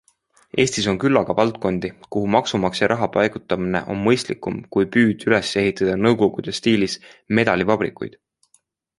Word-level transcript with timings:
Eestis 0.61 0.85
on 0.91 0.95
küllaga 1.01 1.33
valdkondi, 1.39 1.89
kuhu 2.15 2.29
maksumaksja 2.35 2.87
raha 2.91 3.09
paigutamine 3.17 3.81
on 3.95 3.99
mõistlikum 4.07 4.57
kui 4.77 4.87
püüd 4.95 5.25
üles 5.27 5.51
ehitada 5.65 5.99
nõukogude 6.07 6.55
stiilis 6.61 6.97
medalivabrikuid. 7.41 8.17